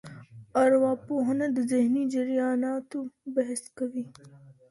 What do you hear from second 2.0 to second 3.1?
جرياناتو